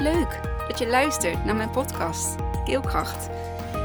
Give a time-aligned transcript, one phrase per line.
[0.00, 3.28] Leuk dat je luistert naar mijn podcast Keelkracht.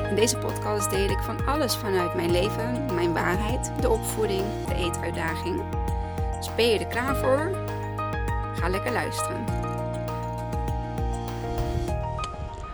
[0.09, 4.75] In deze podcast deel ik van alles vanuit mijn leven, mijn waarheid, de opvoeding, de
[4.75, 5.61] eetuitdaging.
[6.37, 7.51] Dus ben je er klaar voor?
[8.55, 9.45] Ga lekker luisteren.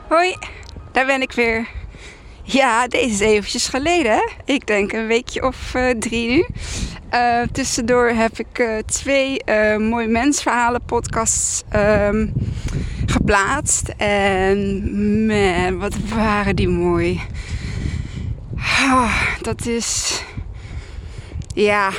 [0.07, 0.35] Hoi,
[0.91, 1.67] daar ben ik weer.
[2.43, 4.29] Ja, deze is eventjes geleden.
[4.45, 6.45] Ik denk een weekje of uh, drie nu.
[7.13, 9.43] Uh, tussendoor heb ik uh, twee
[9.77, 12.33] mooie mensverhalen podcasts um,
[13.05, 13.93] geplaatst.
[13.97, 14.85] En
[15.25, 17.21] man, wat waren die mooi.
[18.55, 20.23] Oh, dat is.
[21.53, 21.91] Ja,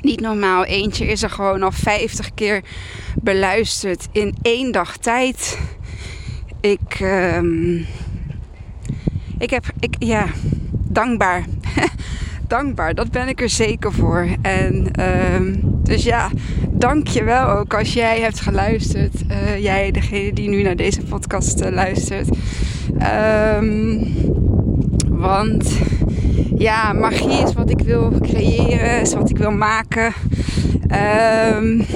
[0.00, 0.64] niet normaal.
[0.64, 2.62] Eentje is er gewoon al 50 keer
[3.22, 5.58] beluisterd in één dag tijd.
[6.60, 7.00] Ik.
[7.00, 7.86] Um,
[9.38, 9.64] ik heb.
[9.80, 10.26] Ik, ja,
[10.72, 11.44] dankbaar.
[12.48, 14.28] dankbaar, dat ben ik er zeker voor.
[14.42, 15.02] En
[15.34, 16.30] um, dus ja,
[16.78, 19.14] dank je wel ook als jij hebt geluisterd.
[19.30, 22.28] Uh, jij, degene die nu naar deze podcast uh, luistert.
[23.58, 24.14] Um,
[25.08, 25.78] want
[26.56, 30.12] ja, magie is wat ik wil creëren, is wat ik wil maken.
[31.54, 31.86] Um,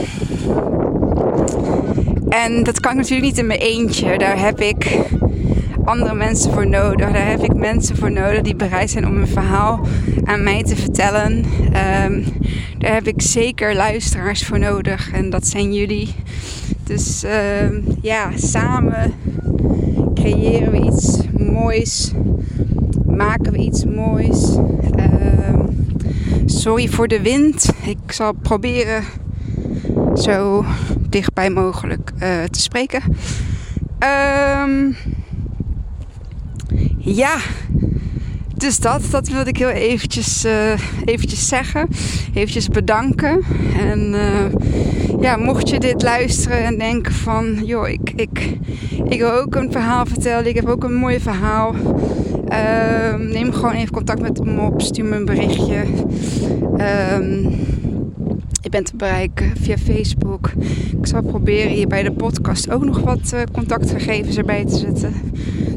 [2.29, 4.19] en dat kan ik natuurlijk niet in mijn eentje.
[4.19, 4.99] Daar heb ik
[5.91, 7.13] andere mensen voor nodig.
[7.13, 9.87] Daar heb ik mensen voor nodig die bereid zijn om een verhaal
[10.25, 11.45] aan mij te vertellen.
[12.05, 12.25] Um,
[12.79, 16.15] daar heb ik zeker luisteraars voor nodig en dat zijn jullie.
[16.85, 17.25] Dus
[17.63, 19.13] um, ja, samen
[20.15, 22.13] creëren we iets moois.
[23.07, 24.57] Maken we iets moois.
[24.97, 25.87] Um,
[26.47, 27.73] sorry voor de wind.
[27.85, 29.05] Ik zal proberen
[30.15, 30.65] zo
[31.09, 33.03] dichtbij mogelijk uh, te spreken.
[37.01, 37.37] Ja,
[38.61, 40.73] dus dat, dat wilde ik heel eventjes, uh,
[41.05, 41.89] eventjes zeggen.
[42.35, 43.41] Eventjes bedanken.
[43.79, 47.65] En uh, ja, mocht je dit luisteren en denken van...
[47.65, 48.59] joh, ik, ik,
[49.05, 50.47] ik wil ook een verhaal vertellen.
[50.47, 51.75] Ik heb ook een mooi verhaal.
[52.53, 54.83] Uh, neem gewoon even contact met me op.
[54.83, 55.85] Stuur me een berichtje.
[56.77, 57.43] Ehm,
[58.63, 60.51] je bent te bereiken via Facebook.
[61.01, 65.15] Ik zal proberen hier bij de podcast ook nog wat uh, contactgegevens erbij te zetten.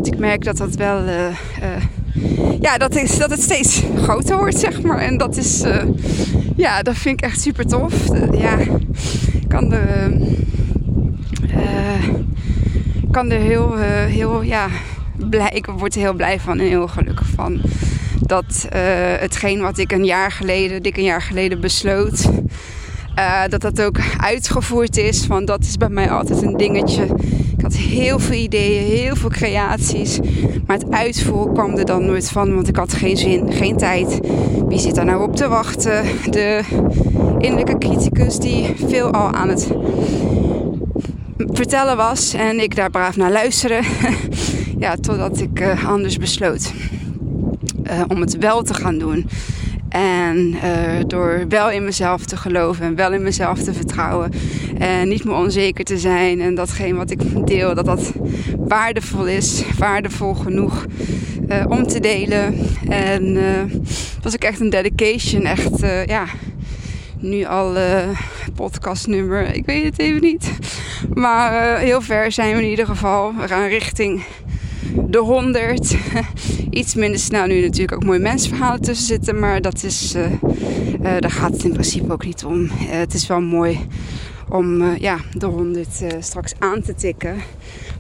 [0.08, 1.04] Ik merk dat dat wel...
[1.04, 1.28] Uh,
[1.62, 4.98] uh, ja, dat, is, dat het steeds groter wordt, zeg maar.
[4.98, 5.64] En dat is...
[6.56, 7.94] ja, dat vind ik echt super tof.
[8.32, 10.12] ja, ik kan er...
[13.12, 13.78] kan er heel...
[14.08, 14.68] heel ja,
[15.30, 15.50] blij...
[15.54, 17.62] Ik word er heel blij van en heel gelukkig van
[18.20, 18.68] dat
[19.20, 22.30] hetgeen wat ik een jaar geleden, dik een jaar geleden besloot,
[23.50, 25.28] dat dat ook uitgevoerd is.
[25.28, 27.08] Want dat is bij mij altijd een dingetje.
[27.64, 30.20] Had heel veel ideeën, heel veel creaties.
[30.66, 34.20] Maar het uitvoeren kwam er dan nooit van, want ik had geen zin, geen tijd.
[34.68, 36.06] Wie zit daar nou op te wachten?
[36.30, 36.62] De
[37.38, 39.68] innerlijke criticus die veel al aan het
[41.38, 43.82] vertellen was en ik daar braaf naar luisterde.
[44.84, 46.74] ja, totdat ik uh, anders besloot.
[47.84, 49.30] Uh, om het wel te gaan doen.
[49.94, 54.32] En uh, door wel in mezelf te geloven en wel in mezelf te vertrouwen.
[54.78, 56.42] En niet meer onzeker te zijn.
[56.42, 58.12] En datgene wat ik deel, dat dat
[58.58, 59.64] waardevol is.
[59.78, 60.86] Waardevol genoeg
[61.50, 62.56] uh, om te delen.
[62.90, 63.44] En uh,
[64.22, 65.46] was ik echt een dedication.
[65.46, 66.26] Echt, ja,
[67.20, 67.76] nu al
[68.56, 69.56] podcastnummer.
[69.56, 70.52] Ik weet het even niet.
[71.14, 73.34] Maar heel ver zijn we in ieder geval.
[73.36, 74.24] We gaan richting
[75.08, 75.96] de 100.
[76.70, 79.40] Iets minder snel nu natuurlijk ook mooie mensverhalen tussen zitten.
[79.40, 80.40] Maar dat is, uh, uh,
[81.20, 82.64] daar gaat het in principe ook niet om.
[82.64, 83.80] Uh, het is wel mooi
[84.50, 85.88] om ja, de 100
[86.20, 87.36] straks aan te tikken.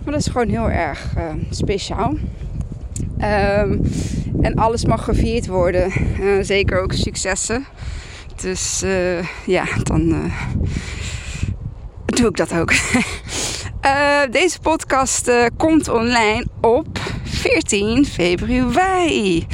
[0.04, 1.14] Maar dat is gewoon heel erg
[1.50, 2.10] speciaal.
[2.10, 3.82] Um,
[4.42, 5.92] en alles mag gevierd worden.
[6.42, 7.66] zeker ook successen.
[8.42, 8.84] Dus
[9.46, 10.32] ja, dan
[12.06, 12.74] doe ik dat ook.
[13.86, 19.46] Uh, deze podcast uh, komt online op 14 februari.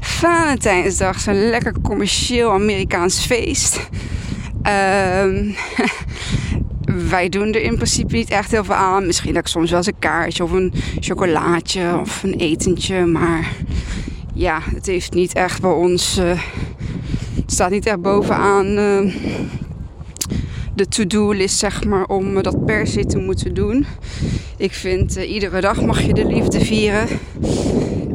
[0.00, 3.88] Valentijnsdag, zo'n lekker commercieel Amerikaans feest.
[4.62, 5.54] Uh,
[7.10, 9.06] wij doen er in principe niet echt heel veel aan.
[9.06, 13.06] Misschien dat ik soms wel eens een kaartje of een chocolaatje of een etentje.
[13.06, 13.52] Maar
[14.34, 16.18] ja, het heeft niet echt bij ons.
[16.18, 16.40] Uh,
[17.34, 18.78] het staat niet echt bovenaan
[20.76, 23.86] de to-do-list, zeg maar, om dat per se te moeten doen.
[24.56, 27.08] Ik vind uh, iedere dag mag je de liefde vieren.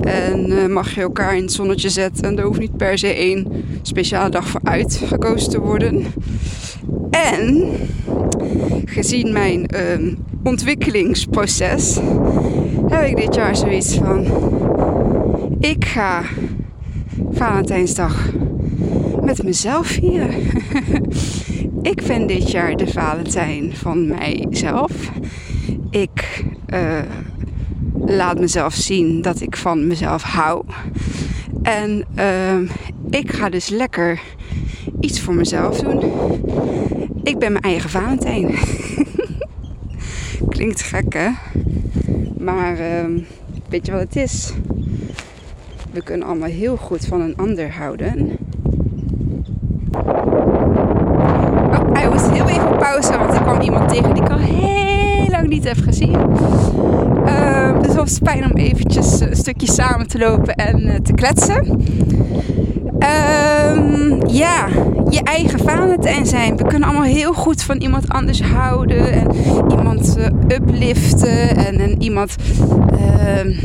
[0.02, 2.24] En uh, mag je elkaar in het zonnetje zetten.
[2.24, 3.48] En er hoeft niet per se één
[3.82, 6.06] speciale dag voor uitgekozen te worden.
[7.10, 7.72] En
[8.86, 12.00] gezien mijn uh, ontwikkelingsproces
[12.88, 14.26] heb ik dit jaar zoiets van:
[15.60, 16.24] ik ga
[17.32, 18.30] Valentijnsdag
[19.22, 20.34] met mezelf vieren.
[21.82, 24.92] ik ben dit jaar de Valentijn van mijzelf.
[25.90, 26.44] ik
[26.74, 27.00] uh,
[28.06, 30.66] laat mezelf zien dat ik van mezelf hou.
[31.64, 32.58] En uh,
[33.10, 34.22] ik ga dus lekker
[35.00, 36.00] iets voor mezelf doen.
[37.24, 38.56] Ik ben mijn eigen Valentijn.
[40.50, 41.30] Klinkt gek hè?
[42.38, 43.06] Maar uh,
[43.70, 44.54] weet je wat het is?
[45.92, 48.38] We kunnen allemaal heel goed van een ander houden.
[49.92, 55.48] Oh, hij was heel even want er kwam iemand tegen die ik al heel lang
[55.48, 56.16] niet heb gezien.
[57.26, 61.14] Uh, dus het was fijn om eventjes een stukje samen te lopen en uh, te
[61.14, 61.68] kletsen.
[63.02, 64.68] Um, ja,
[65.10, 66.58] je eigen Valentijn zijn.
[66.58, 69.28] We kunnen allemaal heel goed van iemand anders houden en
[69.70, 70.26] iemand uh,
[70.58, 72.36] upliften en, en iemand
[72.94, 73.62] uh,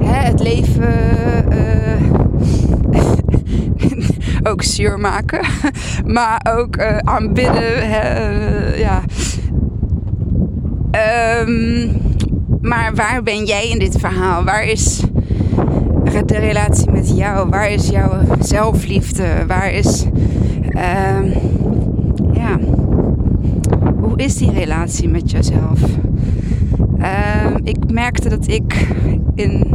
[0.00, 0.94] hè, het leven
[1.52, 2.02] uh,
[4.42, 5.46] ook zuur maken,
[6.16, 7.90] maar ook uh, aanbidden.
[7.90, 8.26] Hè,
[8.74, 9.02] ja.
[11.40, 11.90] Um,
[12.60, 14.44] maar waar ben jij in dit verhaal?
[14.44, 15.02] Waar is
[16.26, 17.48] de relatie met jou?
[17.48, 19.24] Waar is jouw zelfliefde?
[19.46, 20.04] Waar is.
[20.70, 21.34] Uh,
[22.32, 22.58] ja.
[24.00, 25.80] Hoe is die relatie met jezelf?
[26.98, 28.86] Uh, ik merkte dat ik
[29.34, 29.66] in.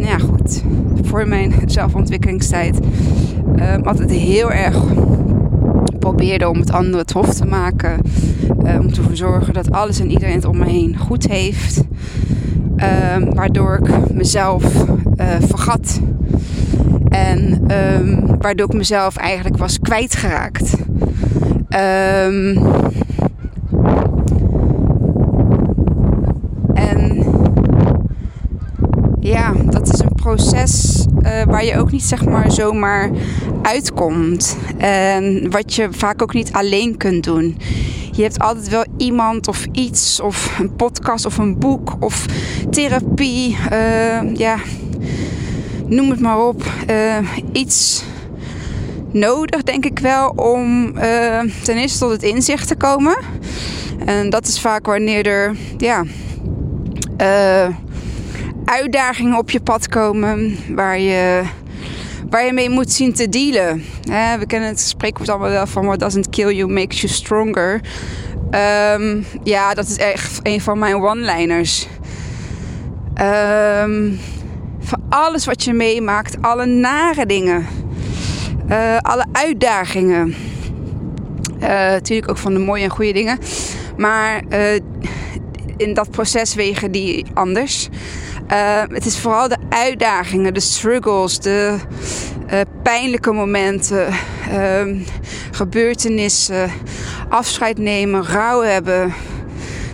[0.00, 0.62] Nou ja, goed.
[1.02, 2.78] Voor mijn zelfontwikkelingstijd.
[3.56, 4.82] Uh, altijd heel erg
[5.98, 8.00] probeerde om het andere het hof te maken.
[8.64, 11.84] Uh, om te zorgen dat alles en iedereen het om me heen goed heeft.
[13.16, 16.00] Um, waardoor ik mezelf uh, vergat.
[17.08, 17.70] En
[18.00, 20.76] um, waardoor ik mezelf eigenlijk was kwijtgeraakt.
[21.68, 22.58] Um,
[26.74, 27.24] en
[29.20, 33.10] ja, dat is een proces uh, waar je ook niet zeg maar zomaar
[33.62, 34.56] uitkomt.
[34.76, 37.58] En wat je vaak ook niet alleen kunt doen.
[38.12, 42.26] Je hebt altijd wel iemand of iets, of een podcast of een boek of
[42.70, 43.56] therapie.
[43.72, 44.56] Uh, ja,
[45.86, 46.64] noem het maar op.
[46.90, 47.16] Uh,
[47.52, 48.04] iets
[49.12, 50.92] nodig, denk ik wel, om
[51.62, 53.16] ten eerste tot het inzicht te komen.
[54.04, 56.04] En dat is vaak wanneer er ja,
[58.70, 61.42] uitdagingen op je pad komen waar je
[62.30, 63.84] waar je mee moet zien te dealen.
[64.38, 67.80] we kennen het spreekwoord allemaal wel van what doesn't kill you makes you stronger.
[68.94, 71.86] Um, ja, dat is echt een van mijn one-liners.
[73.82, 74.18] Um,
[74.80, 77.66] van alles wat je meemaakt, alle nare dingen,
[78.68, 80.34] uh, alle uitdagingen.
[81.60, 83.38] Uh, natuurlijk ook van de mooie en goede dingen.
[83.96, 84.80] Maar uh,
[85.76, 87.88] in dat proces wegen die anders.
[88.50, 91.76] Uh, het is vooral de uitdagingen, de struggles, de
[92.52, 94.08] uh, pijnlijke momenten,
[94.52, 95.04] uh,
[95.50, 96.70] gebeurtenissen,
[97.28, 99.14] afscheid nemen, rouw hebben.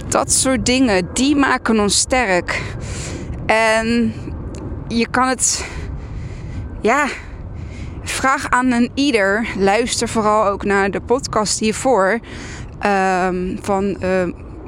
[0.08, 2.62] Dat soort dingen, die maken ons sterk.
[3.46, 4.12] En
[4.88, 5.66] je kan het,
[6.80, 7.06] ja,
[8.02, 9.46] vraag aan een ieder.
[9.58, 12.18] Luister vooral ook naar de podcast hiervoor
[12.80, 13.96] ehm, van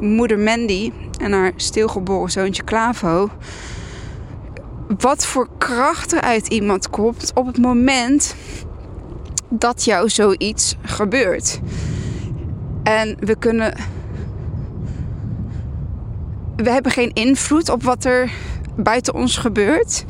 [0.00, 3.30] moeder Mandy en haar stilgeboren zoontje Clavo
[4.98, 8.34] wat voor kracht er uit iemand komt op het moment
[9.48, 11.60] dat jou zoiets gebeurt.
[12.82, 13.74] En we kunnen.
[16.56, 18.30] We hebben geen invloed op wat er
[18.76, 20.04] buiten ons gebeurt.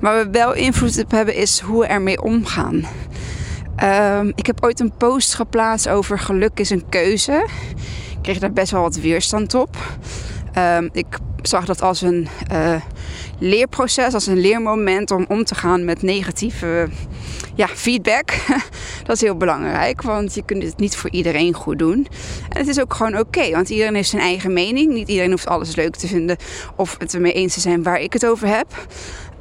[0.00, 2.84] Waar we wel invloed op hebben is hoe we ermee omgaan.
[3.82, 7.46] Um, ik heb ooit een post geplaatst over geluk is een keuze.
[8.10, 9.76] Ik kreeg daar best wel wat weerstand op.
[10.58, 11.06] Um, ik
[11.42, 12.74] zag dat als een uh,
[13.38, 16.88] leerproces, als een leermoment om om te gaan met negatieve
[17.54, 18.30] ja, feedback.
[19.06, 22.06] dat is heel belangrijk, want je kunt het niet voor iedereen goed doen.
[22.48, 24.92] En het is ook gewoon oké, want iedereen heeft zijn eigen mening.
[24.92, 26.36] Niet iedereen hoeft alles leuk te vinden
[26.76, 28.66] of het ermee eens te zijn waar ik het over heb.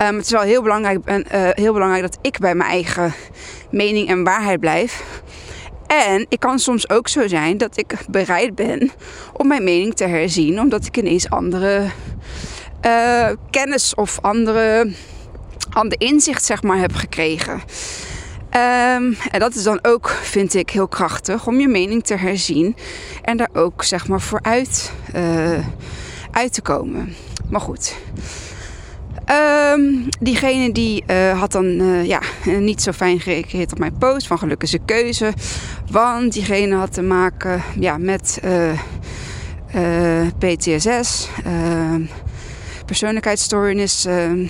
[0.01, 3.13] Um, het is wel heel belangrijk, uh, heel belangrijk dat ik bij mijn eigen
[3.71, 5.03] mening en waarheid blijf.
[5.87, 8.91] En ik kan soms ook zo zijn dat ik bereid ben
[9.33, 11.85] om mijn mening te herzien, omdat ik ineens andere
[12.85, 14.91] uh, kennis of andere,
[15.69, 17.53] ander inzicht zeg maar, heb gekregen.
[17.53, 22.75] Um, en dat is dan ook, vind ik, heel krachtig om je mening te herzien
[23.21, 24.23] en daar ook zeg maar
[25.15, 25.59] uh,
[26.31, 27.15] uit te komen.
[27.49, 27.95] Maar goed.
[29.31, 32.19] Um, diegene die uh, had dan uh, ja,
[32.59, 35.33] niet zo fijn gereageerd op mijn post van gelukkig is keuze.
[35.91, 42.01] Want diegene had te maken ja, met uh, PTSS, ehm,
[42.85, 44.05] persoonlijkheidsstoornis.
[44.05, 44.47] Ehm,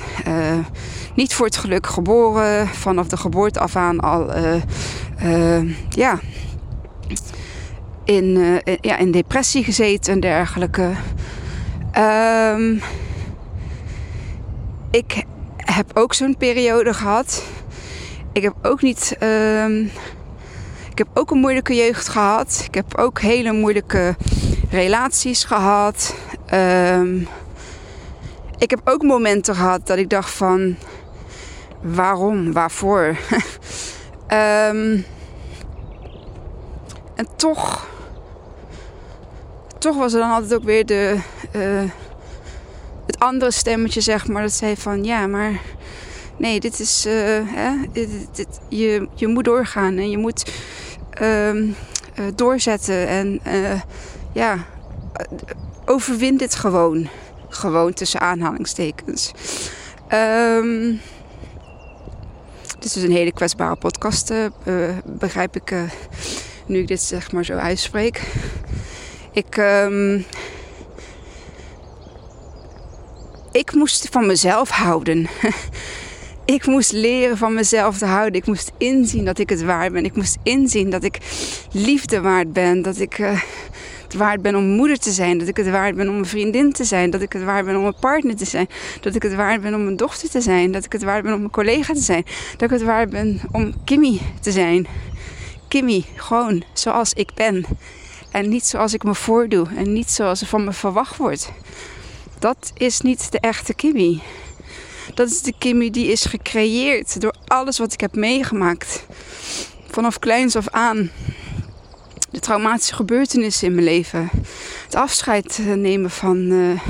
[1.16, 4.32] niet voor het geluk geboren, vanaf de geboorte af aan al
[5.90, 6.20] ja,
[8.04, 10.92] in, ja, in depressie gezeten en dergelijke.
[11.98, 12.82] Um,
[14.96, 15.24] ik
[15.56, 17.44] heb ook zo'n periode gehad.
[18.34, 19.18] Ik heb ook niet.
[19.20, 19.92] Um,
[20.92, 22.64] ik heb ook een moeilijke jeugd gehad.
[22.68, 24.16] Ik heb ook hele moeilijke
[24.70, 26.16] relaties gehad.
[26.54, 27.28] Um,
[28.58, 30.76] ik heb ook momenten gehad dat ik dacht van
[31.82, 33.06] waarom, waarvoor.
[33.08, 33.18] um,
[37.20, 37.88] en toch,
[39.80, 41.18] toch was er dan altijd ook weer de,
[41.52, 41.92] het
[43.26, 45.62] andere stemmetje, zeg maar, dat zei van ja, maar
[46.38, 47.14] nee, dit is, uh,
[47.46, 50.52] hè, dit, je, je moet doorgaan en je moet
[51.22, 51.76] um,
[52.20, 53.42] uh, doorzetten en
[54.34, 54.66] ja,
[55.86, 57.08] overwin dit gewoon.
[57.50, 59.32] Gewoon tussen aanhalingstekens.
[60.14, 61.00] Um,
[62.80, 65.82] dit is een hele kwetsbare podcast, uh, begrijp ik uh,
[66.66, 68.22] nu ik dit zeg maar zo uitspreek.
[69.32, 70.26] Ik, um,
[73.56, 75.28] ik moest van mezelf houden.
[76.56, 78.34] ik moest leren van mezelf te houden.
[78.34, 80.06] Ik moest inzien dat ik het waard ben.
[80.06, 81.18] Ik moest inzien dat ik
[81.72, 82.82] liefde waard ben.
[82.82, 83.42] Dat ik uh,
[84.04, 85.38] het waard ben om moeder te zijn.
[85.38, 87.10] Dat ik het waard ben om een vriendin te zijn.
[87.10, 88.68] Dat ik het waard ben om een partner te zijn.
[89.02, 90.72] Dat ik het waard ben om een dochter te zijn.
[90.72, 92.26] Dat ik het waard ben om een collega te zijn.
[92.52, 94.88] Dat ik het waard ben om Kimmy te zijn.
[95.68, 97.66] Kimmy, gewoon zoals ik ben.
[98.32, 99.68] En niet zoals ik me voordoe.
[99.76, 101.52] En niet zoals er van me verwacht wordt.
[102.46, 104.20] Dat is niet de echte Kimmy.
[105.14, 109.06] Dat is de Kimmy die is gecreëerd door alles wat ik heb meegemaakt.
[109.90, 111.12] Vanaf kleins af aan
[112.32, 114.30] de traumatische gebeurtenissen in mijn leven.
[114.84, 116.82] Het afscheid eh, nemen van, uh,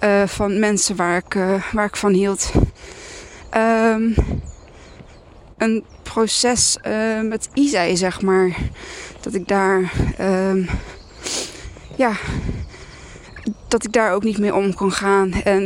[0.00, 1.34] uh, van mensen waar ik,
[1.72, 2.52] waar ik van hield.
[3.56, 4.14] Um,
[5.58, 6.78] een proces
[7.22, 8.56] met Isai, zeg maar.
[9.20, 9.92] Dat ik daar.
[10.20, 10.68] Um,
[11.96, 12.12] ja.
[13.72, 15.32] Dat ik daar ook niet mee om kon gaan.
[15.32, 15.62] En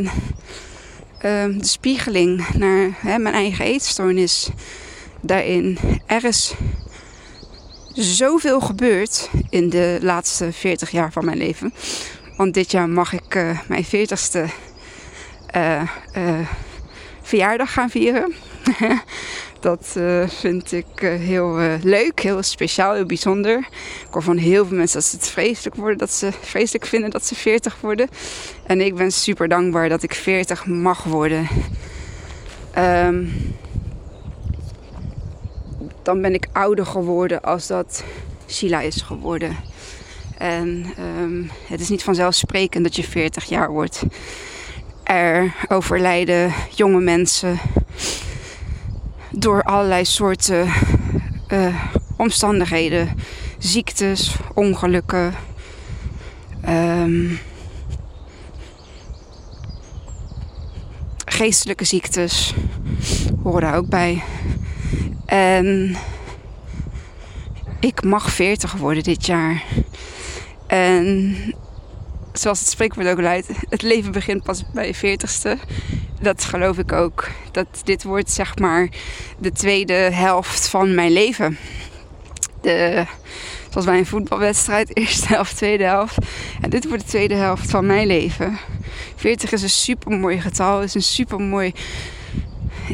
[1.25, 4.49] um, de spiegeling naar hè, mijn eigen eetstoornis
[5.21, 5.79] daarin.
[6.07, 6.55] Er is
[7.93, 11.75] zoveel gebeurd in de laatste 40 jaar van mijn leven.
[12.37, 14.51] Want dit jaar mag ik uh, mijn 40ste
[15.57, 15.83] uh,
[16.17, 16.49] uh,
[17.27, 18.35] verjaardag gaan vieren.
[19.61, 23.59] dat vind ik heel leuk, heel speciaal, heel bijzonder.
[24.07, 27.11] Ik hoor van heel veel mensen dat ze het vreselijk worden, dat ze vreselijk vinden
[27.11, 28.09] dat ze 40 worden.
[28.67, 31.49] En ik ben super dankbaar dat ik 40 mag worden.
[32.79, 33.33] Um,
[36.03, 38.05] dan ben ik ouder geworden als dat
[38.49, 39.57] Sheila is geworden.
[40.39, 40.87] En
[41.21, 44.03] um, het is niet vanzelfsprekend dat je 40 jaar wordt.
[45.07, 47.59] Er overlijden jonge mensen
[49.31, 50.73] door allerlei soorten
[51.49, 51.83] uh,
[52.17, 53.17] omstandigheden.
[53.59, 55.35] Ziektes, ongelukken.
[56.69, 57.39] Um,
[61.25, 62.55] geestelijke ziektes
[63.43, 64.23] horen daar ook bij.
[65.27, 65.97] En
[67.81, 69.63] ik mag 40 worden dit jaar.
[70.67, 71.37] En
[72.39, 75.61] zoals het spreekwoord ook luidt, het leven begint pas bij je 40ste.
[76.21, 77.29] Dat geloof ik ook.
[77.53, 78.89] Dat dit wordt zeg maar
[79.39, 81.59] de tweede helft van mijn leven.
[82.61, 83.05] De,
[83.71, 86.17] zoals bij een voetbalwedstrijd, eerste helft, tweede helft.
[86.61, 88.59] En dit wordt de tweede helft van mijn leven.
[89.17, 91.73] 40 is een super mooi getal, is een super mooi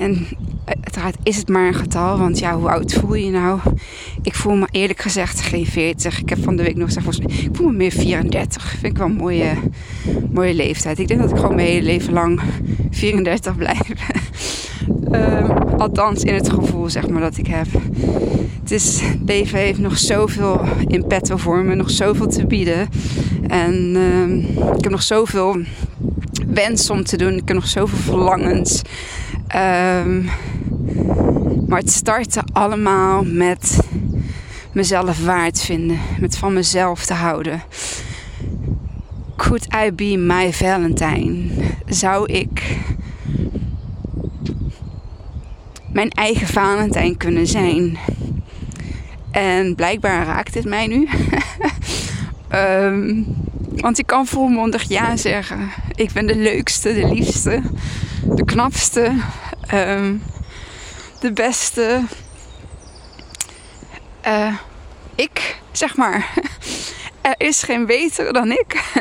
[0.00, 0.26] en
[0.66, 3.61] uiteraard is het maar een getal, want ja, hoe oud voel je nou?
[4.22, 6.20] Ik voel me eerlijk gezegd geen 40.
[6.20, 8.70] Ik heb van de week nog gezegd, ik voel me meer 34.
[8.70, 9.52] Vind ik wel een mooie,
[10.30, 10.99] mooie leeftijd.
[10.99, 12.40] Ik denk dat ik gewoon mijn hele leven lang
[12.90, 13.88] 34 blijf.
[15.12, 17.66] um, althans, in het gevoel zeg maar dat ik heb.
[18.62, 22.88] Het is, leven heeft nog zoveel in petto voor me, nog zoveel te bieden.
[23.49, 24.38] En um,
[24.76, 25.56] ik heb nog zoveel
[26.46, 27.32] wens om te doen.
[27.32, 28.82] Ik heb nog zoveel verlangens.
[29.54, 30.30] Um,
[31.68, 33.78] maar het startte allemaal met
[34.73, 35.99] mezelf waard vinden.
[36.21, 37.62] Met van mezelf te houden.
[39.37, 41.49] Could I be my Valentine?
[41.87, 42.76] Zou ik
[45.92, 47.99] mijn eigen Valentijn kunnen zijn?
[49.30, 51.09] En blijkbaar raakt het mij nu.
[52.54, 53.26] um,
[53.85, 55.71] want ik kan volmondig ja zeggen.
[55.94, 57.62] Ik ben de leukste, de liefste,
[58.35, 59.12] de knapste,
[59.75, 60.23] um,
[61.21, 62.02] de beste.
[64.26, 64.54] Uh,
[65.14, 66.28] ik, zeg maar.
[67.23, 68.92] Er is geen betere dan ik.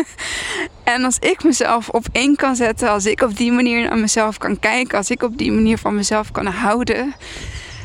[0.84, 4.38] en als ik mezelf op één kan zetten, als ik op die manier naar mezelf
[4.38, 7.14] kan kijken, als ik op die manier van mezelf kan houden,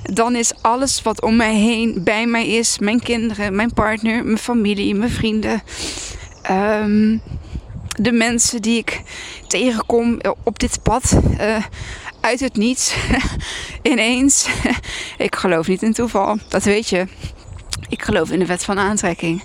[0.03, 4.37] dan is alles wat om mij heen bij mij is, mijn kinderen, mijn partner, mijn
[4.37, 5.61] familie, mijn vrienden,
[6.41, 7.17] ehm,
[7.95, 9.01] de mensen die ik
[9.47, 11.63] tegenkom op dit pad, uh,
[12.23, 12.95] uit het niets,
[13.91, 14.47] ineens.
[15.17, 17.07] ik geloof niet in toeval, dat weet je.
[17.89, 19.43] Ik geloof in de wet van aantrekking.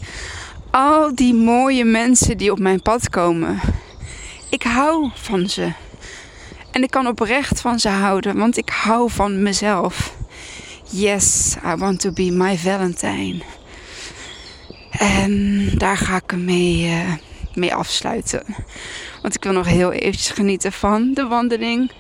[0.71, 3.61] Al die mooie mensen die op mijn pad komen.
[4.51, 5.73] Ik hou van ze.
[6.71, 10.17] En ik kan oprecht van ze houden, want ik hou van mezelf.
[10.91, 13.39] Yes, I want to be my Valentine.
[14.91, 17.13] En daar ga ik mee, uh,
[17.55, 18.43] mee afsluiten.
[19.23, 21.91] Want ik wil nog heel eventjes genieten van de wandeling.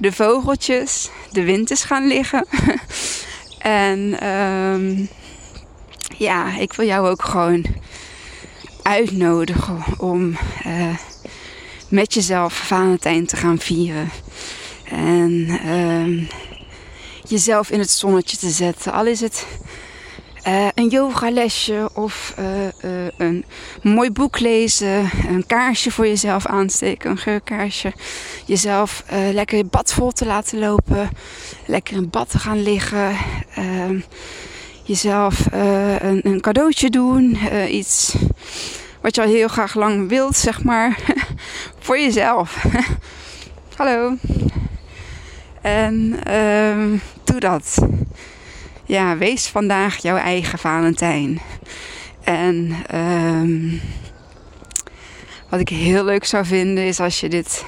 [0.00, 1.10] De vogeltjes.
[1.32, 2.46] De wind is gaan liggen.
[3.58, 5.08] en um,
[6.18, 7.64] ja, ik wil jou ook gewoon
[8.82, 10.96] uitnodigen om uh,
[11.88, 14.10] met jezelf Valentijn te gaan vieren.
[14.84, 16.28] En uh,
[17.28, 18.92] jezelf in het zonnetje te zetten.
[18.92, 19.46] Al is het
[20.46, 23.44] uh, een yogalesje of uh, een
[23.82, 27.92] mooi boek lezen, een kaarsje voor jezelf aansteken, een geurkaarsje.
[28.46, 31.10] Jezelf lekker je bad vol te laten lopen,
[31.66, 33.16] lekker in bad te gaan liggen.
[33.54, 34.00] Ehm,
[34.82, 35.46] jezelf
[36.00, 38.14] een, een, cadeautje doen, iets
[39.00, 40.98] wat je al heel graag lang wilt, zeg maar,
[41.84, 42.64] voor jezelf.
[43.76, 44.16] Hallo.
[45.60, 47.78] En uh, doe dat.
[48.90, 51.40] Ja, wees vandaag jouw eigen Valentijn.
[52.24, 53.80] En uh,
[55.48, 57.64] wat ik heel leuk zou vinden is als je dit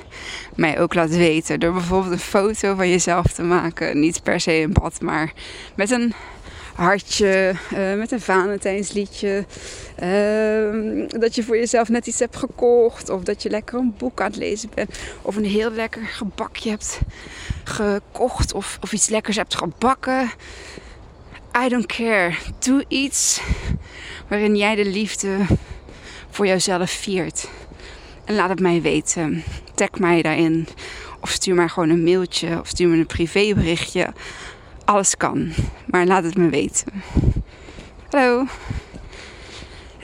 [0.54, 1.60] mij ook laat weten.
[1.60, 4.00] Door bijvoorbeeld een foto van jezelf te maken.
[4.00, 5.32] Niet per se een bad, maar
[5.74, 6.14] met een
[6.74, 9.44] hartje, uh, met een Valentijnsliedje.
[10.02, 13.08] Uh, dat je voor jezelf net iets hebt gekocht.
[13.08, 14.98] Of dat je lekker een boek aan het lezen bent.
[15.22, 17.00] Of een heel lekker gebakje hebt
[17.64, 18.52] gekocht.
[18.52, 20.30] Of, of iets lekkers hebt gebakken.
[21.56, 22.34] I don't care.
[22.58, 23.40] Doe iets
[24.28, 25.46] waarin jij de liefde
[26.30, 27.48] voor jouzelf viert.
[28.24, 29.42] En laat het mij weten.
[29.74, 30.68] Tag mij daarin.
[31.20, 32.60] Of stuur maar gewoon een mailtje.
[32.60, 34.12] Of stuur me een privéberichtje
[34.84, 35.52] alles kan.
[35.86, 37.02] Maar laat het me weten.
[38.10, 38.46] Hallo.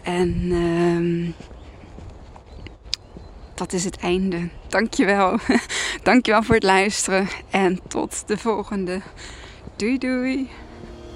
[0.03, 1.33] En uh,
[3.55, 4.49] dat is het einde.
[4.69, 5.39] Dankjewel.
[6.03, 7.29] Dankjewel voor het luisteren.
[7.51, 9.01] En tot de volgende.
[9.77, 10.49] Doei doei.